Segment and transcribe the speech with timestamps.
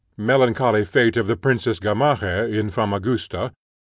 [0.17, 3.51] Melancholy fate of the Princess Gamaheh, in Famagusta.